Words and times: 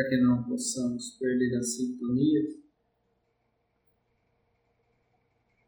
para 0.00 0.08
que 0.08 0.16
não 0.16 0.42
possamos 0.44 1.10
perder 1.18 1.56
a 1.56 1.62
sintonia. 1.62 2.56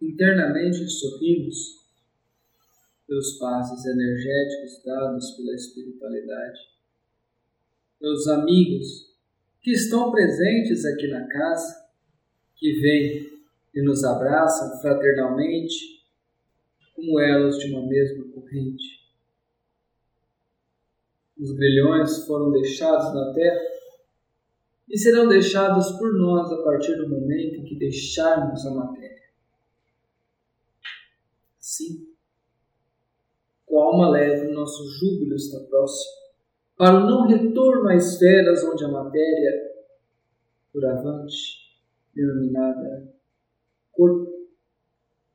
Internamente 0.00 0.88
sorrimos 0.88 1.82
pelos 3.06 3.38
passos 3.38 3.84
energéticos 3.84 4.82
dados 4.84 5.32
pela 5.32 5.54
espiritualidade, 5.54 6.60
pelos 8.00 8.26
amigos 8.28 9.14
que 9.60 9.72
estão 9.72 10.10
presentes 10.10 10.84
aqui 10.86 11.08
na 11.08 11.28
casa, 11.28 11.90
que 12.56 12.80
vêm 12.80 13.30
e 13.74 13.82
nos 13.82 14.02
abraçam 14.02 14.80
fraternalmente 14.80 16.02
como 16.94 17.20
elos 17.20 17.58
de 17.58 17.70
uma 17.70 17.86
mesma 17.86 18.24
corrente. 18.32 19.02
Os 21.38 21.52
grilhões 21.52 22.24
foram 22.26 22.50
deixados 22.50 23.14
na 23.14 23.32
terra 23.34 23.81
e 24.88 24.98
serão 24.98 25.28
deixados 25.28 25.92
por 25.92 26.12
nós 26.18 26.50
a 26.52 26.62
partir 26.62 26.96
do 26.96 27.08
momento 27.08 27.56
em 27.56 27.64
que 27.64 27.78
deixarmos 27.78 28.66
a 28.66 28.74
matéria. 28.74 29.22
Sim, 31.58 32.08
com 33.64 33.80
a 33.80 33.84
alma 33.86 34.10
leve, 34.10 34.48
o 34.48 34.54
nosso 34.54 34.86
júbilo 34.88 35.34
está 35.34 35.60
próximo 35.60 36.22
para 36.76 36.96
o 36.96 37.06
não 37.06 37.28
retorno 37.28 37.88
a 37.88 37.94
esferas 37.94 38.64
onde 38.64 38.84
a 38.84 38.88
matéria, 38.88 39.52
por 40.72 40.84
avante, 40.84 41.78
denominada 42.12 43.14
corpo, 43.92 44.32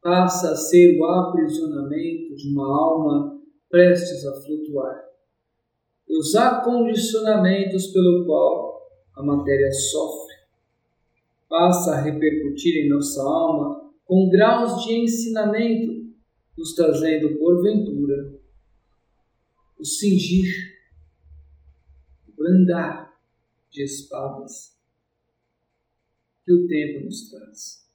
passa 0.02 0.52
a 0.52 0.56
ser 0.56 1.00
o 1.00 1.06
aprisionamento 1.06 2.36
de 2.36 2.50
uma 2.52 2.66
alma 2.66 3.42
prestes 3.70 4.26
a 4.26 4.42
flutuar. 4.42 5.06
E 6.08 6.18
os 6.18 6.36
acondicionamentos 6.36 7.88
pelo 7.88 8.26
qual 8.26 8.77
a 9.18 9.24
matéria 9.24 9.72
sofre 9.72 10.36
passa 11.50 11.96
a 11.96 12.02
repercutir 12.02 12.86
em 12.86 12.90
nossa 12.90 13.22
alma 13.22 13.92
com 14.06 14.30
graus 14.30 14.86
de 14.86 14.94
ensinamento, 14.94 16.14
nos 16.58 16.74
trazendo, 16.76 17.38
porventura, 17.38 18.40
o 19.78 19.84
cingir, 19.86 20.78
o 22.28 22.36
brandar 22.36 23.20
de 23.72 23.84
espadas 23.84 24.78
que 26.46 26.54
o 26.54 26.68
tempo 26.68 27.06
nos 27.06 27.30
traz, 27.30 27.90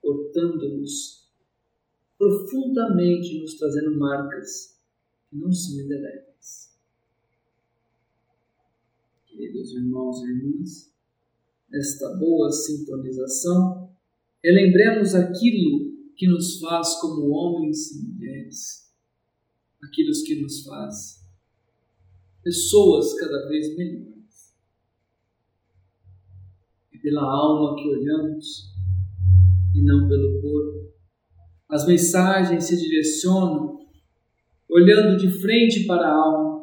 cortando-nos 0.00 1.28
profundamente, 2.16 3.40
nos 3.40 3.54
trazendo 3.58 3.98
marcas 3.98 4.80
que 5.28 5.36
não 5.36 5.52
são 5.52 5.80
indeléveis. 5.80 6.27
Queridos 9.38 9.72
irmãos 9.72 10.20
e 10.20 10.32
irmãs, 10.32 10.92
nesta 11.70 12.12
boa 12.16 12.50
sintonização, 12.50 13.88
relembremos 14.42 15.14
aquilo 15.14 15.92
que 16.16 16.26
nos 16.26 16.58
faz 16.58 16.96
como 17.00 17.30
homens 17.30 17.92
e 17.92 18.02
mulheres, 18.02 18.92
aquilo 19.80 20.10
que 20.26 20.42
nos 20.42 20.64
faz 20.64 21.24
pessoas 22.42 23.14
cada 23.14 23.48
vez 23.48 23.76
melhores 23.76 24.56
pela 27.00 27.22
alma 27.22 27.76
que 27.76 27.88
olhamos 27.88 28.74
e 29.72 29.84
não 29.84 30.08
pelo 30.08 30.42
corpo. 30.42 30.92
As 31.68 31.86
mensagens 31.86 32.64
se 32.64 32.76
direcionam 32.76 33.86
olhando 34.68 35.16
de 35.16 35.30
frente 35.30 35.86
para 35.86 36.08
a 36.08 36.12
alma. 36.12 36.58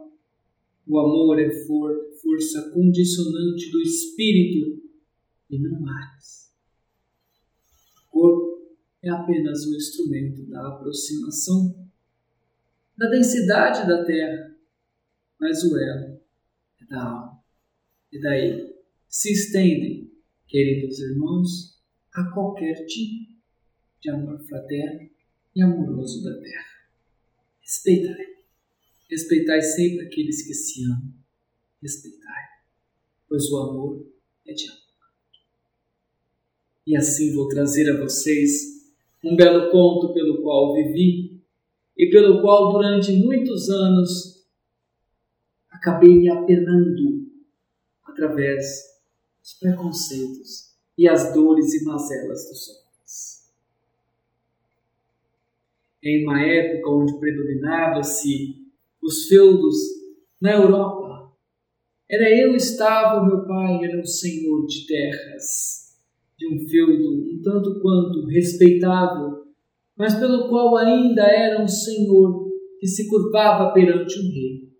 O 0.85 0.99
amor 0.99 1.39
é 1.39 1.49
for, 1.65 1.95
força 2.25 2.71
condicionante 2.71 3.69
do 3.69 3.81
espírito 3.83 4.83
e 5.47 5.59
não 5.59 5.79
mais. 5.79 6.51
O 8.07 8.11
corpo 8.11 8.75
é 9.03 9.09
apenas 9.09 9.67
um 9.67 9.75
instrumento 9.75 10.43
da 10.47 10.67
aproximação 10.69 11.87
da 12.97 13.07
densidade 13.09 13.87
da 13.87 14.03
terra, 14.03 14.57
mas 15.39 15.63
o 15.63 15.77
elo 15.77 16.19
é 16.81 16.85
da 16.89 17.03
alma. 17.03 17.43
E 18.11 18.19
daí 18.19 18.73
se 19.07 19.31
estendem 19.31 20.11
queridos 20.47 20.99
irmãos, 20.99 21.81
a 22.13 22.31
qualquer 22.31 22.85
tipo 22.85 23.35
de 24.01 24.09
amor 24.09 24.39
fraterno 24.47 25.09
e 25.55 25.61
amoroso 25.61 26.23
da 26.23 26.39
terra. 26.39 26.87
Respeitai. 27.61 28.25
Respeitai 29.09 29.61
sempre 29.61 30.05
aqueles 30.05 30.47
que 30.47 30.53
se 30.53 30.83
amam. 30.85 31.24
Respeitai, 31.85 32.43
pois 33.29 33.47
o 33.51 33.57
amor 33.57 34.07
é 34.47 34.53
de 34.53 34.67
amor. 34.67 34.81
E 36.87 36.97
assim 36.97 37.35
vou 37.35 37.47
trazer 37.47 37.87
a 37.91 38.03
vocês 38.03 38.91
um 39.23 39.35
belo 39.35 39.69
conto 39.69 40.11
pelo 40.11 40.41
qual 40.41 40.73
vivi 40.73 41.39
e 41.95 42.09
pelo 42.09 42.41
qual 42.41 42.73
durante 42.73 43.11
muitos 43.11 43.69
anos 43.69 44.47
acabei 45.69 46.15
me 46.15 46.27
apenando 46.27 47.31
através 48.03 48.65
os 49.43 49.53
preconceitos 49.53 50.75
e 50.97 51.07
as 51.07 51.35
dores 51.35 51.71
e 51.75 51.85
mazelas 51.85 52.49
dos 52.49 52.67
homens. 52.67 53.53
Em 56.03 56.23
uma 56.23 56.41
época 56.41 56.89
onde 56.89 57.19
predominava-se 57.19 58.71
os 59.03 59.27
feudos 59.27 59.75
na 60.41 60.53
Europa, 60.53 61.04
era 62.09 62.29
eu 62.29 62.55
estava, 62.55 63.25
meu 63.25 63.45
pai 63.47 63.83
era 63.83 63.99
um 63.99 64.05
senhor 64.05 64.65
de 64.67 64.85
terras, 64.85 65.97
de 66.37 66.47
um 66.47 66.67
feudo 66.67 67.33
um 67.33 67.41
tanto 67.41 67.81
quanto 67.81 68.27
respeitável, 68.27 69.45
mas 69.97 70.13
pelo 70.15 70.47
qual 70.47 70.77
ainda 70.77 71.23
era 71.23 71.63
um 71.63 71.67
senhor 71.67 72.51
que 72.79 72.87
se 72.87 73.09
curvava 73.09 73.73
perante 73.73 74.19
um 74.19 74.31
rei. 74.31 74.71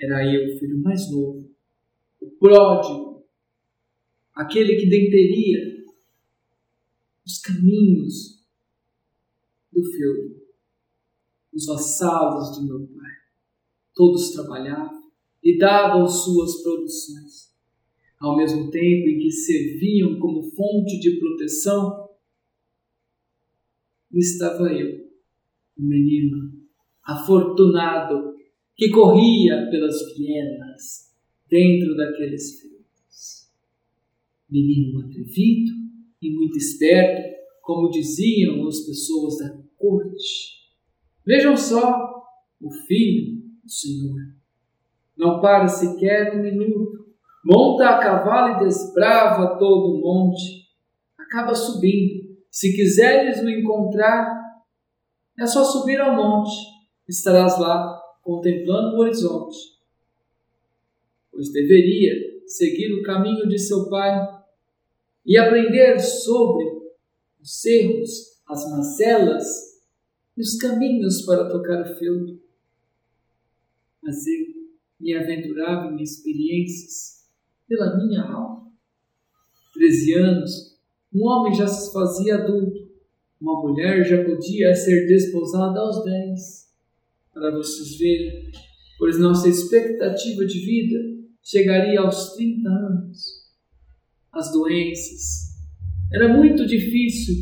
Era 0.00 0.24
eu, 0.24 0.58
filho 0.58 0.80
mais 0.82 1.10
novo, 1.10 1.50
o 2.20 2.30
pródigo, 2.38 3.24
aquele 4.34 4.76
que 4.76 4.88
denteria 4.88 5.82
os 7.26 7.38
caminhos 7.38 8.44
do 9.72 9.82
feudo. 9.84 10.42
Os 11.52 11.66
vassalos 11.66 12.56
de 12.56 12.66
meu 12.66 12.86
pai, 12.86 13.10
todos 13.94 14.30
trabalhavam 14.30 15.01
e 15.42 15.58
davam 15.58 16.06
suas 16.06 16.62
produções, 16.62 17.52
ao 18.20 18.36
mesmo 18.36 18.70
tempo 18.70 19.08
em 19.08 19.18
que 19.18 19.30
serviam 19.30 20.18
como 20.18 20.42
fonte 20.42 21.00
de 21.00 21.18
proteção, 21.18 22.08
estava 24.12 24.72
eu, 24.72 25.06
um 25.78 25.86
menino 25.86 26.52
afortunado 27.02 28.34
que 28.76 28.90
corria 28.90 29.68
pelas 29.70 29.96
vielas 30.16 31.12
dentro 31.48 31.96
daqueles 31.96 32.60
fios 32.60 32.72
menino 34.52 35.00
atrevido 35.00 35.72
e 36.20 36.30
muito 36.30 36.58
esperto, 36.58 37.32
como 37.62 37.90
diziam 37.90 38.66
as 38.68 38.80
pessoas 38.80 39.38
da 39.38 39.62
corte. 39.78 40.60
Vejam 41.24 41.56
só 41.56 42.22
o 42.60 42.70
filho 42.70 43.40
do 43.64 43.70
Senhor. 43.70 44.41
Não 45.22 45.40
para 45.40 45.68
sequer 45.68 46.34
um 46.34 46.42
minuto, 46.42 47.06
monta 47.44 47.90
a 47.90 47.98
cavalo 47.98 48.56
e 48.56 48.64
desbrava 48.64 49.56
todo 49.56 49.94
o 49.94 50.00
monte. 50.00 50.66
Acaba 51.16 51.54
subindo. 51.54 52.40
Se 52.50 52.74
quiseres 52.74 53.40
o 53.40 53.48
encontrar, 53.48 54.36
é 55.38 55.46
só 55.46 55.62
subir 55.62 56.00
ao 56.00 56.16
monte. 56.16 56.50
Estarás 57.08 57.56
lá 57.60 58.02
contemplando 58.20 58.96
o 58.96 58.98
horizonte. 58.98 59.56
Pois 61.30 61.52
deveria 61.52 62.42
seguir 62.44 62.92
o 62.92 63.04
caminho 63.04 63.48
de 63.48 63.60
seu 63.60 63.88
pai 63.88 64.28
e 65.24 65.38
aprender 65.38 66.00
sobre 66.00 66.64
os 67.40 67.64
erros, 67.64 68.40
as 68.48 68.68
mazelas 68.72 69.46
e 70.36 70.40
os 70.40 70.56
caminhos 70.56 71.24
para 71.24 71.48
tocar 71.48 71.80
o 71.82 71.96
feudo. 71.96 72.42
Mas 74.02 74.26
eu 74.26 74.51
me 75.02 75.14
aventurava 75.14 75.92
em 75.92 76.02
experiências 76.02 77.26
pela 77.68 77.96
minha 77.96 78.22
alma. 78.22 78.70
Treze 79.74 80.14
anos, 80.14 80.78
um 81.12 81.26
homem 81.26 81.54
já 81.54 81.66
se 81.66 81.92
fazia 81.92 82.36
adulto, 82.36 82.90
uma 83.40 83.60
mulher 83.60 84.04
já 84.04 84.24
podia 84.24 84.74
ser 84.74 85.06
desposada 85.08 85.80
aos 85.80 86.04
dez. 86.04 86.62
Para 87.34 87.50
vocês 87.50 87.98
verem, 87.98 88.52
pois 88.98 89.18
nossa 89.18 89.48
expectativa 89.48 90.46
de 90.46 90.58
vida 90.60 90.98
chegaria 91.42 92.00
aos 92.00 92.34
30 92.34 92.68
anos 92.68 93.42
as 94.32 94.50
doenças. 94.52 95.52
Era 96.12 96.28
muito 96.28 96.66
difícil 96.66 97.34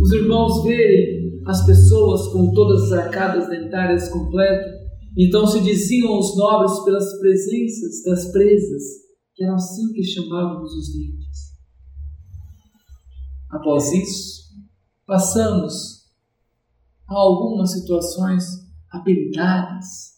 os 0.00 0.12
irmãos 0.12 0.62
verem 0.62 1.40
as 1.46 1.64
pessoas 1.64 2.28
com 2.32 2.52
todas 2.52 2.92
as 2.92 3.06
arcadas 3.06 3.48
dentárias 3.48 4.08
completas. 4.08 4.75
Então 5.16 5.46
se 5.46 5.60
diziam 5.62 6.18
os 6.18 6.36
nobres 6.36 6.84
pelas 6.84 7.18
presenças 7.18 8.02
das 8.04 8.30
presas 8.32 9.06
que 9.34 9.44
era 9.44 9.54
assim 9.54 9.92
que 9.92 10.02
chamávamos 10.02 10.72
os 10.72 10.92
dentes. 10.94 11.56
Após 13.50 13.92
isso, 13.92 14.54
passamos 15.06 16.06
a 17.06 17.14
algumas 17.14 17.72
situações 17.72 18.44
habilitadas. 18.90 20.16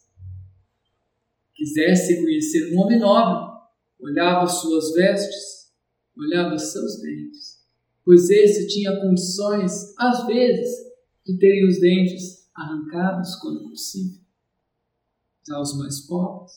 Quisesse 1.54 2.22
conhecer 2.22 2.72
um 2.72 2.80
homem 2.80 3.00
nobre, 3.00 3.58
olhava 4.00 4.46
suas 4.46 4.92
vestes, 4.94 5.72
olhava 6.16 6.56
seus 6.56 7.00
dentes, 7.00 7.58
pois 8.04 8.30
esse 8.30 8.68
tinha 8.68 9.00
condições, 9.00 9.94
às 9.98 10.26
vezes, 10.26 10.70
de 11.26 11.36
terem 11.38 11.68
os 11.68 11.80
dentes 11.80 12.48
arrancados 12.54 13.34
quando 13.36 13.68
possível. 13.68 14.27
Já 15.48 15.58
os 15.60 15.78
mais 15.78 16.06
pobres, 16.06 16.52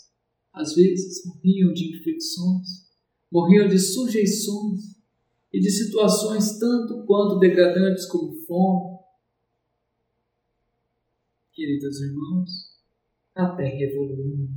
às 0.53 0.75
vezes, 0.75 1.25
morriam 1.25 1.71
de 1.71 1.95
infecções, 1.95 2.89
morriam 3.31 3.67
de 3.67 3.79
sujeições 3.79 4.81
e 5.53 5.59
de 5.61 5.71
situações 5.71 6.59
tanto 6.59 7.05
quanto 7.05 7.39
degradantes 7.39 8.05
como 8.05 8.35
fome. 8.45 8.99
Queridos 11.53 12.01
irmãos, 12.01 12.49
a 13.33 13.55
terra 13.55 13.81
evoluiu. 13.81 14.49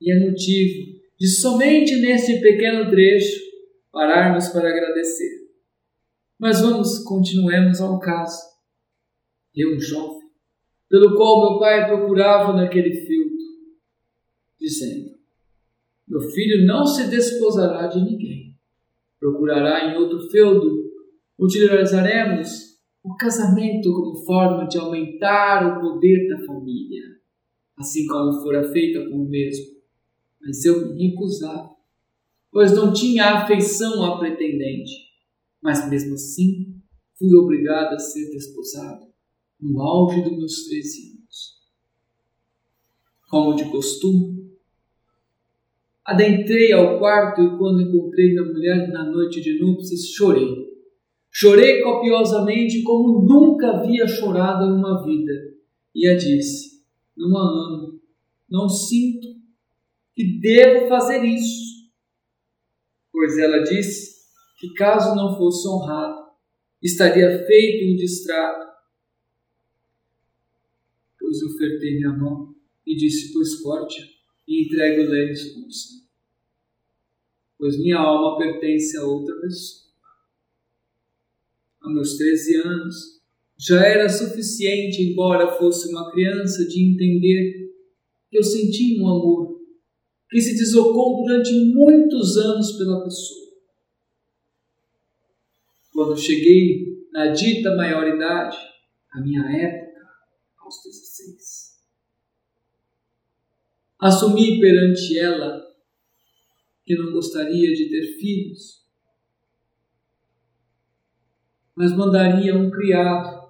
E 0.00 0.12
é 0.12 0.20
motivo 0.20 1.00
de 1.18 1.28
somente 1.28 1.96
neste 1.96 2.40
pequeno 2.40 2.90
trecho 2.90 3.40
pararmos 3.90 4.48
para 4.48 4.68
agradecer. 4.68 5.48
Mas 6.38 6.60
vamos, 6.60 6.98
continuemos 7.04 7.80
ao 7.80 7.98
caso. 8.00 8.42
Eu, 9.54 9.78
jovem, 9.80 10.23
pelo 10.88 11.16
qual 11.16 11.50
meu 11.50 11.58
pai 11.58 11.86
procurava 11.86 12.52
naquele 12.52 12.94
filtro, 12.94 13.36
dizendo: 14.58 15.10
Meu 16.06 16.20
filho 16.20 16.66
não 16.66 16.86
se 16.86 17.08
desposará 17.08 17.86
de 17.86 18.02
ninguém, 18.04 18.56
procurará 19.18 19.86
em 19.90 19.96
outro 19.96 20.28
feudo, 20.30 20.84
utilizaremos 21.38 22.74
o 23.02 23.14
casamento 23.16 23.92
como 23.92 24.24
forma 24.24 24.66
de 24.66 24.78
aumentar 24.78 25.66
o 25.66 25.80
poder 25.80 26.28
da 26.28 26.44
família, 26.46 27.02
assim 27.76 28.06
como 28.06 28.40
fora 28.42 28.64
feita 28.72 29.08
com 29.08 29.16
o 29.16 29.28
mesmo. 29.28 29.74
Mas 30.40 30.64
eu 30.64 30.94
me 30.94 31.08
recusava, 31.08 31.70
pois 32.50 32.72
não 32.72 32.92
tinha 32.92 33.42
afeição 33.42 34.02
à 34.04 34.18
pretendente. 34.18 34.92
Mas 35.62 35.88
mesmo 35.88 36.14
assim, 36.14 36.76
fui 37.18 37.34
obrigado 37.34 37.94
a 37.94 37.98
ser 37.98 38.30
desposado 38.30 39.13
no 39.60 39.80
auge 39.80 40.22
dos 40.22 40.36
meus 40.36 40.64
13 40.64 41.18
anos. 41.18 41.54
Como 43.28 43.54
de 43.54 43.64
costume, 43.70 44.52
adentrei 46.04 46.72
ao 46.72 46.98
quarto 46.98 47.42
e 47.42 47.58
quando 47.58 47.82
encontrei 47.82 48.38
a 48.38 48.44
mulher 48.44 48.88
na 48.92 49.04
noite 49.04 49.40
de 49.40 49.58
núpcias, 49.60 50.08
chorei. 50.08 50.64
Chorei 51.30 51.82
copiosamente 51.82 52.82
como 52.82 53.26
nunca 53.26 53.78
havia 53.78 54.06
chorado 54.06 54.66
em 54.66 54.72
uma 54.72 55.04
vida. 55.04 55.32
E 55.94 56.06
a 56.06 56.16
disse: 56.16 56.84
Não 57.16 57.36
a 57.36 57.42
amo, 57.42 58.00
não 58.48 58.68
sinto 58.68 59.28
que 60.14 60.38
devo 60.38 60.86
fazer 60.86 61.24
isso. 61.24 61.74
Pois 63.12 63.36
ela 63.38 63.62
disse 63.62 64.14
que 64.58 64.72
caso 64.74 65.14
não 65.14 65.36
fosse 65.36 65.66
honrado, 65.68 66.24
estaria 66.82 67.44
feito 67.46 67.92
um 67.92 67.96
distrato. 67.96 68.73
Pois 71.34 71.42
ofertei 71.42 71.96
minha 71.96 72.12
mão 72.12 72.54
e 72.86 72.94
disse: 72.94 73.32
Pois 73.32 73.56
corte 73.56 74.00
e 74.46 74.64
entregue 74.64 75.00
o 75.00 75.10
lenço 75.10 75.54
como 75.54 75.72
sangue. 75.72 76.04
Pois 77.58 77.76
minha 77.78 77.98
alma 77.98 78.38
pertence 78.38 78.96
a 78.96 79.04
outra 79.04 79.34
pessoa. 79.40 79.84
A 81.82 81.90
meus 81.90 82.16
13 82.16 82.56
anos, 82.58 82.94
já 83.58 83.84
era 83.84 84.08
suficiente, 84.08 85.02
embora 85.02 85.56
fosse 85.56 85.88
uma 85.88 86.10
criança, 86.12 86.66
de 86.66 86.82
entender 86.84 87.72
que 88.30 88.38
eu 88.38 88.44
sentia 88.44 89.02
um 89.02 89.08
amor 89.08 89.60
que 90.30 90.40
se 90.40 90.54
deslocou 90.54 91.24
durante 91.24 91.52
muitos 91.52 92.36
anos 92.36 92.72
pela 92.72 93.02
pessoa. 93.02 93.44
Quando 95.92 96.16
cheguei 96.16 97.06
na 97.12 97.28
dita 97.28 97.74
maioridade, 97.76 98.56
a 99.12 99.20
minha 99.20 99.42
época, 99.42 99.83
aos 100.64 100.82
16, 100.82 101.74
assumi 104.00 104.60
perante 104.60 105.18
ela 105.18 105.62
que 106.84 106.96
não 106.96 107.12
gostaria 107.12 107.72
de 107.74 107.88
ter 107.88 108.18
filhos, 108.18 108.84
mas 111.74 111.94
mandaria 111.96 112.54
um 112.54 112.70
criado 112.70 113.44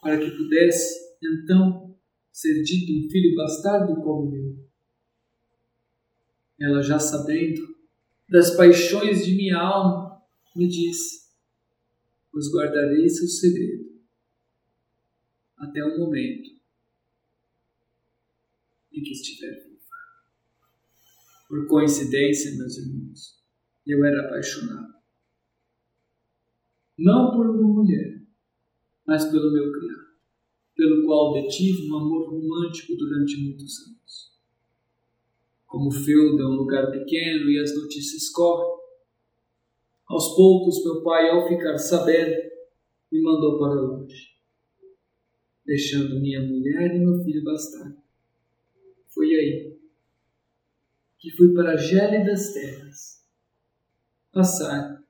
para 0.00 0.18
que 0.18 0.30
pudesse 0.30 1.16
então 1.22 1.96
ser 2.32 2.62
dito 2.62 2.92
um 2.92 3.10
filho 3.10 3.36
bastardo 3.36 3.94
como 4.02 4.30
meu. 4.30 4.62
Ela, 6.60 6.82
já 6.82 6.98
sabendo 6.98 7.60
das 8.28 8.56
paixões 8.56 9.24
de 9.24 9.34
minha 9.34 9.58
alma, 9.58 10.22
me 10.56 10.68
disse: 10.68 11.30
Pois 12.30 12.46
guardarei 12.52 13.08
seu 13.08 13.26
segredo 13.26 13.91
até 15.62 15.82
o 15.84 15.98
momento 15.98 16.50
em 18.92 19.02
que 19.02 19.12
estiver 19.12 19.54
viva. 19.64 19.80
Por 21.48 21.66
coincidência, 21.66 22.56
meus 22.58 22.76
irmãos, 22.76 23.42
eu 23.86 24.04
era 24.04 24.26
apaixonado. 24.26 24.94
Não 26.98 27.30
por 27.30 27.48
uma 27.48 27.82
mulher, 27.82 28.22
mas 29.06 29.24
pelo 29.30 29.52
meu 29.52 29.72
criado 29.72 30.02
pelo 30.74 31.06
qual 31.06 31.32
detive 31.34 31.90
um 31.90 31.96
amor 31.96 32.30
romântico 32.30 32.96
durante 32.96 33.36
muitos 33.40 33.78
anos. 33.86 34.32
Como 35.66 35.90
Feuda 35.90 36.42
é 36.42 36.46
um 36.46 36.56
lugar 36.56 36.90
pequeno 36.90 37.50
e 37.50 37.58
as 37.60 37.74
notícias 37.74 38.28
correm, 38.30 38.82
aos 40.08 40.34
poucos 40.34 40.82
meu 40.84 41.02
pai, 41.02 41.30
ao 41.30 41.48
ficar 41.48 41.78
sabendo, 41.78 42.36
me 43.10 43.22
mandou 43.22 43.58
para 43.58 43.80
longe, 43.80 44.31
deixando 45.64 46.20
minha 46.20 46.40
mulher 46.40 46.94
e 46.94 46.98
meu 46.98 47.22
filho 47.22 47.44
bastardo. 47.44 47.96
Foi 49.08 49.26
aí 49.26 49.78
que 51.18 51.30
fui 51.30 51.54
para 51.54 51.76
gélidas 51.76 52.52
terras 52.52 53.24
passar 54.32 55.02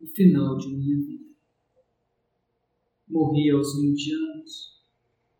o 0.00 0.06
final 0.06 0.58
de 0.58 0.68
minha 0.68 0.96
vida 1.06 1.16
morri 3.08 3.50
aos 3.50 3.80
20 3.80 4.14
anos, 4.14 4.82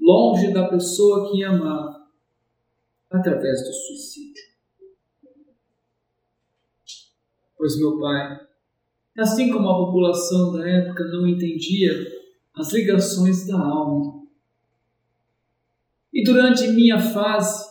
longe 0.01 0.53
da 0.53 0.69
pessoa 0.69 1.31
que 1.31 1.45
amava, 1.45 2.07
através 3.11 3.63
do 3.67 3.73
suicídio. 3.73 4.45
Pois 7.57 7.79
meu 7.79 7.99
pai, 7.99 8.47
assim 9.19 9.51
como 9.51 9.69
a 9.69 9.87
população 9.87 10.53
da 10.53 10.69
época 10.69 11.05
não 11.05 11.27
entendia 11.27 11.93
as 12.57 12.73
ligações 12.73 13.47
da 13.47 13.59
alma, 13.59 14.27
e 16.13 16.25
durante 16.25 16.67
minha 16.69 16.99
fase, 16.99 17.63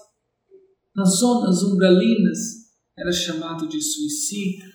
nas 0.96 1.18
zonas 1.18 1.64
umbralinas, 1.64 2.72
era 2.96 3.12
chamado 3.12 3.68
de 3.68 3.82
suicídio, 3.82 4.72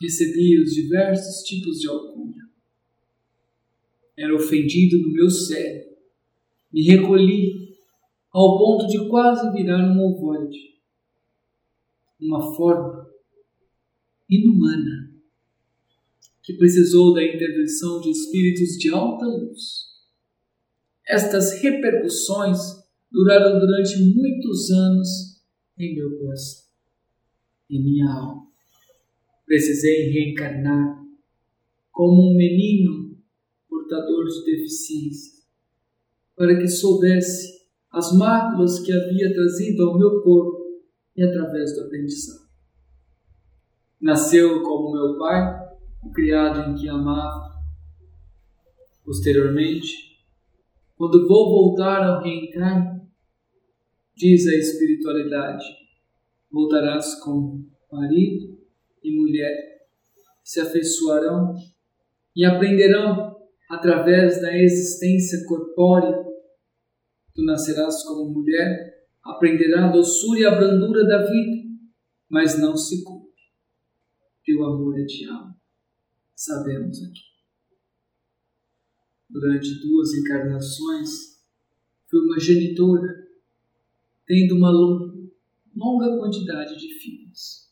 recebia 0.00 0.60
os 0.60 0.70
diversos 0.72 1.44
tipos 1.44 1.78
de 1.78 1.88
alcunha. 1.88 2.50
Era 4.18 4.34
ofendido 4.34 4.98
no 5.00 5.12
meu 5.12 5.30
cérebro. 5.30 5.96
Me 6.72 6.82
recolhi 6.82 7.76
ao 8.32 8.58
ponto 8.58 8.86
de 8.88 9.08
quase 9.08 9.52
virar 9.52 9.78
um 9.78 10.00
ovoide. 10.00 10.80
Uma 12.20 12.54
forma 12.54 13.08
inumana 14.28 14.99
que 16.50 16.58
precisou 16.58 17.14
da 17.14 17.22
intervenção 17.22 18.00
de 18.00 18.10
espíritos 18.10 18.76
de 18.78 18.90
alta 18.90 19.26
luz. 19.26 19.90
Estas 21.06 21.60
repercussões 21.60 22.58
duraram 23.10 23.58
durante 23.58 23.98
muitos 24.14 24.70
anos 24.70 25.08
em 25.78 25.94
meu 25.94 26.18
coração, 26.18 26.64
em 27.70 27.82
minha 27.82 28.08
alma 28.08 28.50
precisei 29.50 30.12
reencarnar 30.12 31.02
como 31.90 32.30
um 32.30 32.36
menino 32.36 33.18
portador 33.68 34.24
de 34.26 34.44
deficiência, 34.44 35.42
para 36.36 36.56
que 36.56 36.68
soubesse 36.68 37.66
as 37.90 38.16
máculas 38.16 38.78
que 38.78 38.92
havia 38.92 39.34
trazido 39.34 39.82
ao 39.82 39.98
meu 39.98 40.22
corpo 40.22 40.80
e 41.16 41.24
através 41.24 41.74
do 41.74 41.80
aprendizado. 41.80 42.48
Nasceu 44.00 44.62
como 44.62 44.92
meu 44.92 45.18
pai, 45.18 45.69
o 46.02 46.10
criado 46.10 46.70
em 46.70 46.74
que 46.74 46.88
amava. 46.88 47.50
Posteriormente, 49.04 50.10
Quando 50.96 51.26
vou 51.26 51.48
voltar 51.48 52.02
ao 52.06 52.22
reencarno, 52.22 53.08
diz 54.14 54.46
a 54.46 54.54
espiritualidade, 54.54 55.64
voltarás 56.52 57.14
com 57.22 57.64
marido 57.90 58.58
e 59.02 59.10
mulher, 59.18 59.86
se 60.44 60.60
afeiçoarão 60.60 61.54
e 62.36 62.44
aprenderão 62.44 63.34
através 63.70 64.42
da 64.42 64.54
existência 64.54 65.42
corpórea. 65.46 66.22
Tu 67.34 67.42
nascerás 67.44 68.02
como 68.02 68.30
mulher, 68.30 69.06
aprenderá 69.24 69.86
a 69.86 69.92
doçura 69.92 70.40
e 70.40 70.44
a 70.44 70.54
brandura 70.54 71.06
da 71.06 71.22
vida, 71.22 71.62
mas 72.28 72.58
não 72.58 72.76
se 72.76 73.02
cumpre. 73.02 73.30
Teu 74.44 74.62
amor 74.64 75.00
é 75.00 75.04
de 75.04 75.24
alma, 75.26 75.56
sabemos 76.40 77.02
aqui. 77.02 77.20
Durante 79.28 79.78
duas 79.80 80.14
encarnações, 80.14 81.44
fui 82.08 82.18
uma 82.20 82.40
genitora, 82.40 83.28
tendo 84.26 84.56
uma 84.56 84.70
longa 84.70 86.18
quantidade 86.18 86.78
de 86.78 86.94
filhos. 86.98 87.70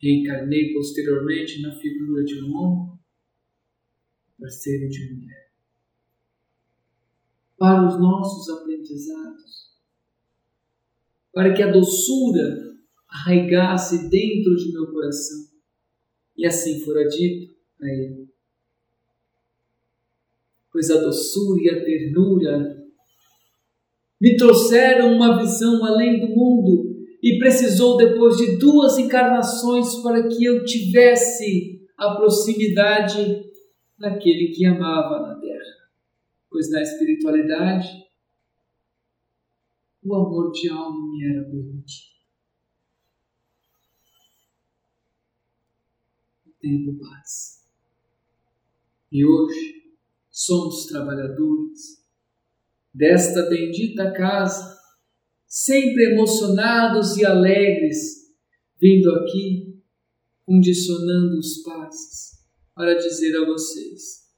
Reencarnei 0.00 0.72
posteriormente 0.72 1.60
na 1.60 1.74
figura 1.76 2.24
de 2.24 2.42
um 2.42 2.56
homem, 2.56 2.98
parceiro 4.38 4.88
de 4.88 5.14
mulher. 5.14 5.52
Para 7.58 7.88
os 7.88 8.00
nossos 8.00 8.48
aprendizados, 8.48 9.76
para 11.32 11.52
que 11.52 11.62
a 11.62 11.70
doçura 11.70 12.78
arraigasse 13.08 14.08
dentro 14.08 14.56
de 14.56 14.72
meu 14.72 14.90
coração, 14.90 15.47
e 16.38 16.46
assim 16.46 16.78
fora 16.84 17.04
dito 17.08 17.52
a 17.82 17.86
ele. 17.86 18.28
Pois 20.72 20.88
a 20.90 21.00
doçura 21.00 21.60
e 21.60 21.70
a 21.70 21.84
ternura 21.84 22.78
me 24.20 24.36
trouxeram 24.36 25.12
uma 25.12 25.38
visão 25.38 25.84
além 25.84 26.20
do 26.20 26.28
mundo 26.28 26.96
e 27.20 27.38
precisou 27.38 27.96
depois 27.96 28.36
de 28.36 28.56
duas 28.58 28.96
encarnações 28.98 29.96
para 30.02 30.28
que 30.28 30.44
eu 30.44 30.64
tivesse 30.64 31.80
a 31.96 32.14
proximidade 32.14 33.44
daquele 33.98 34.52
que 34.54 34.64
amava 34.64 35.20
na 35.20 35.40
terra. 35.40 35.88
Pois 36.48 36.70
na 36.70 36.80
espiritualidade 36.80 37.88
o 40.04 40.14
amor 40.14 40.52
de 40.52 40.68
alma 40.70 41.10
me 41.10 41.24
era 41.24 41.44
permitido. 41.44 42.17
O 46.58 46.60
tempo 46.60 46.98
passa. 46.98 47.62
E 49.12 49.24
hoje 49.24 49.94
somos 50.28 50.86
trabalhadores 50.86 52.04
desta 52.92 53.48
bendita 53.48 54.12
casa 54.12 54.76
sempre 55.46 56.12
emocionados 56.12 57.16
e 57.16 57.24
alegres, 57.24 58.34
vindo 58.80 59.10
aqui, 59.12 59.80
condicionando 60.44 61.38
os 61.38 61.62
passos 61.62 62.44
para 62.74 62.94
dizer 62.94 63.36
a 63.36 63.46
vocês: 63.46 64.28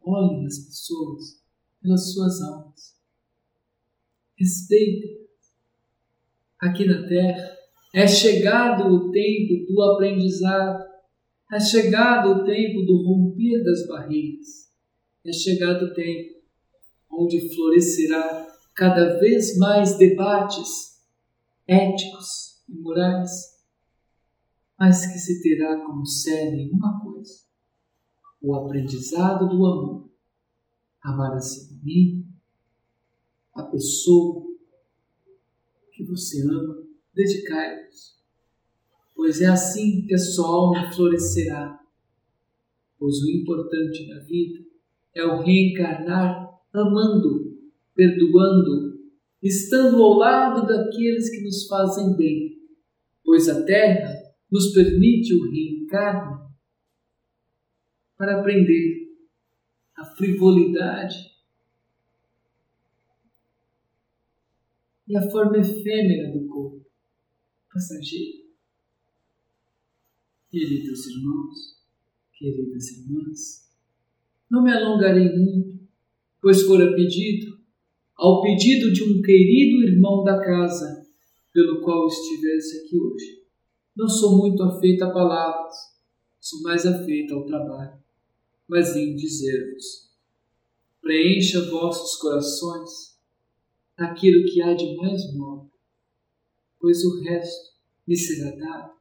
olhem 0.00 0.46
as 0.46 0.58
pessoas 0.60 1.44
pelas 1.82 2.12
suas 2.12 2.40
almas, 2.40 2.98
respeitem. 4.38 5.18
Aqui 6.60 6.86
na 6.86 7.06
Terra 7.06 7.57
é 7.94 8.06
chegado 8.06 8.86
o 8.92 9.10
tempo 9.10 9.66
do 9.66 9.82
aprendizado, 9.82 10.84
é 11.52 11.58
chegado 11.58 12.30
o 12.30 12.44
tempo 12.44 12.82
do 12.82 13.02
romper 13.04 13.64
das 13.64 13.86
barreiras, 13.86 14.70
é 15.24 15.32
chegado 15.32 15.86
o 15.86 15.94
tempo 15.94 16.38
onde 17.10 17.54
florescerá 17.54 18.46
cada 18.74 19.18
vez 19.18 19.56
mais 19.56 19.96
debates 19.96 21.02
éticos 21.66 22.62
e 22.68 22.78
morais, 22.80 23.30
mas 24.78 25.06
que 25.06 25.18
se 25.18 25.42
terá 25.42 25.84
como 25.84 26.06
sede 26.06 26.70
uma 26.70 27.00
coisa: 27.00 27.42
o 28.40 28.54
aprendizado 28.54 29.48
do 29.48 29.66
amor. 29.66 30.08
Amar 31.00 31.32
a 31.34 31.40
si 31.40 31.80
mesmo, 31.82 32.26
a 33.54 33.62
pessoa 33.62 34.44
que 35.92 36.04
você 36.04 36.42
ama, 36.42 36.87
dedicai-vos, 37.18 38.16
pois 39.12 39.40
é 39.40 39.46
assim 39.46 40.06
que 40.06 40.14
a 40.14 40.18
sua 40.18 40.46
alma 40.46 40.92
florescerá. 40.92 41.80
Pois 42.96 43.16
o 43.16 43.30
importante 43.30 44.06
na 44.06 44.20
vida 44.20 44.64
é 45.14 45.24
o 45.24 45.40
reencarnar 45.42 46.48
amando, 46.72 47.58
perdoando, 47.92 49.00
estando 49.42 50.00
ao 50.00 50.14
lado 50.14 50.66
daqueles 50.66 51.28
que 51.30 51.42
nos 51.42 51.66
fazem 51.66 52.16
bem, 52.16 52.56
pois 53.24 53.48
a 53.48 53.64
terra 53.64 54.14
nos 54.50 54.72
permite 54.72 55.34
o 55.34 55.50
reencarno 55.50 56.48
para 58.16 58.38
aprender 58.38 59.08
a 59.96 60.04
frivolidade 60.04 61.16
e 65.08 65.16
a 65.16 65.30
forma 65.30 65.58
efêmera 65.58 66.32
do 66.32 66.46
corpo, 66.46 66.87
passageiro. 67.78 68.48
Queridos 70.50 71.06
irmãos, 71.06 71.78
queridas 72.32 72.88
irmãs, 72.90 73.70
não 74.50 74.64
me 74.64 74.72
alongarei 74.72 75.28
muito 75.36 75.78
pois 76.40 76.62
fora 76.62 76.94
pedido, 76.94 77.58
ao 78.16 78.42
pedido 78.42 78.92
de 78.92 79.02
um 79.02 79.22
querido 79.22 79.82
irmão 79.88 80.24
da 80.24 80.40
casa, 80.40 81.06
pelo 81.52 81.82
qual 81.82 82.06
estivesse 82.06 82.78
aqui 82.78 82.98
hoje. 82.98 83.44
Não 83.96 84.08
sou 84.08 84.38
muito 84.38 84.62
afeita 84.62 85.06
a 85.06 85.12
palavras, 85.12 85.74
sou 86.40 86.62
mais 86.62 86.86
afeita 86.86 87.34
ao 87.34 87.44
trabalho, 87.44 87.98
mas 88.68 88.96
em 88.96 89.14
dizer-vos: 89.16 90.12
preencha 91.00 91.68
vossos 91.70 92.16
corações 92.20 93.18
naquilo 93.98 94.44
que 94.46 94.62
há 94.62 94.74
de 94.74 94.96
mais 94.96 95.36
nobre, 95.36 95.70
pois 96.80 97.04
o 97.04 97.20
resto 97.22 97.67
lhe 98.08 98.16
será 98.16 98.50
dado 98.56 98.92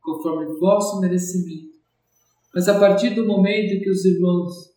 conforme 0.00 0.58
vosso 0.58 1.00
merecimento. 1.00 1.74
Mas 2.54 2.68
a 2.68 2.78
partir 2.78 3.14
do 3.14 3.26
momento 3.26 3.82
que 3.82 3.90
os 3.90 4.04
irmãos 4.04 4.72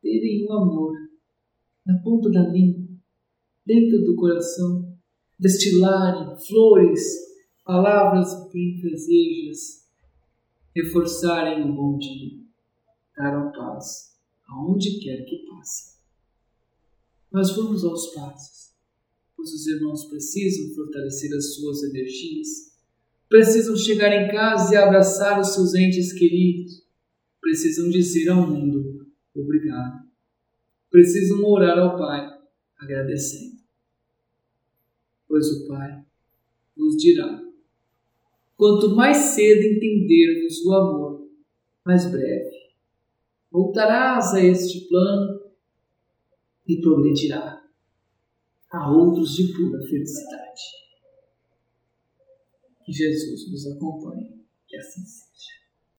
terem 0.00 0.46
o 0.46 0.52
amor 0.52 0.94
na 1.84 1.98
ponta 1.98 2.30
da 2.30 2.48
língua, 2.48 2.82
dentro 3.66 4.04
do 4.04 4.16
coração, 4.16 4.96
destilarem 5.38 6.34
flores, 6.46 7.02
palavras 7.62 8.50
benfazejas, 8.50 9.86
reforçarem 10.74 11.62
o 11.62 11.74
bom 11.74 11.98
dia, 11.98 12.40
dar 13.16 13.36
a 13.36 13.50
paz 13.50 14.14
aonde 14.48 14.98
quer 15.00 15.24
que 15.24 15.44
passe. 15.46 15.98
Mas 17.30 17.54
vamos 17.54 17.84
aos 17.84 18.14
passos, 18.14 18.72
pois 19.36 19.52
os 19.52 19.66
irmãos 19.66 20.04
precisam 20.06 20.74
fortalecer 20.74 21.34
as 21.34 21.54
suas 21.54 21.82
energias, 21.82 22.73
precisam 23.28 23.76
chegar 23.76 24.12
em 24.12 24.28
casa 24.30 24.74
e 24.74 24.76
abraçar 24.76 25.40
os 25.40 25.54
seus 25.54 25.74
entes 25.74 26.12
queridos, 26.12 26.82
precisam 27.40 27.90
dizer 27.90 28.28
ao 28.28 28.46
mundo 28.46 29.06
obrigado 29.34 30.04
precisam 30.94 31.44
orar 31.44 31.76
ao 31.76 31.98
Pai 31.98 32.38
agradecendo. 32.78 33.56
Pois 35.26 35.50
o 35.50 35.66
Pai 35.66 36.04
nos 36.76 36.96
dirá: 36.96 37.42
quanto 38.56 38.94
mais 38.94 39.16
cedo 39.16 39.60
entendermos 39.60 40.64
o 40.64 40.72
amor, 40.72 41.28
mais 41.84 42.08
breve 42.08 42.54
voltarás 43.50 44.34
a 44.34 44.44
este 44.44 44.86
plano 44.88 45.40
e 46.66 46.80
progredirá 46.80 47.60
a 48.70 48.90
outros 48.92 49.34
de 49.34 49.52
pura 49.52 49.82
felicidade. 49.82 50.83
Que 52.84 52.92
Jesus 52.92 53.50
nos 53.50 53.66
acompanhe, 53.66 54.44
que 54.66 54.76
assim 54.76 55.04
seja. 55.04 55.63